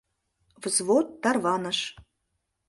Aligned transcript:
Взвод 0.63 1.07
тарваныш. 1.23 1.79